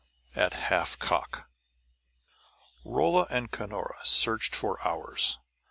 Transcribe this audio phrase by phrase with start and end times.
[0.33, 1.45] X AT HALF COCK
[2.83, 5.37] Rolla and Cunora searched for hours.